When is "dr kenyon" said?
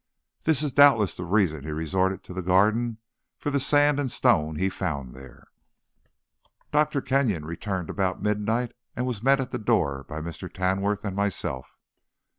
6.71-7.45